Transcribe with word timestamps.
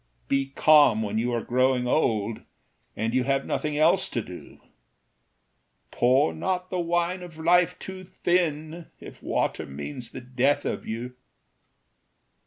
"Be 0.27 0.47
calm 0.55 1.03
when 1.03 1.19
you 1.19 1.31
are 1.31 1.43
growing 1.43 1.85
old 1.87 2.41
And 2.95 3.13
you 3.13 3.23
have 3.25 3.45
nothing 3.45 3.77
else 3.77 4.09
to 4.09 4.23
do; 4.23 4.59
Pour 5.91 6.33
not 6.33 6.71
the 6.71 6.79
wine 6.79 7.21
of 7.21 7.37
life 7.37 7.77
too 7.77 8.03
thin 8.03 8.87
If 8.99 9.21
water 9.21 9.67
means 9.67 10.09
the 10.09 10.21
death 10.21 10.65
of 10.65 10.87
you. 10.87 11.13